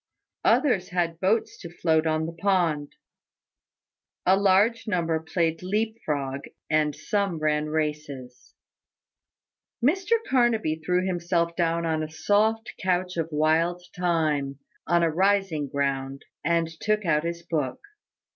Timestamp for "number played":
4.87-5.61